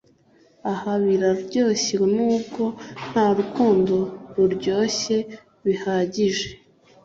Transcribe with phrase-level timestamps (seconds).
[0.73, 2.63] ah biraryoshye, nubwo
[3.09, 3.95] nta rukundo
[4.35, 5.17] ruryoshye
[5.65, 6.49] bihagije